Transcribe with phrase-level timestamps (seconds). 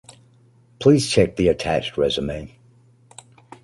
[0.79, 2.57] Please check the attached resume.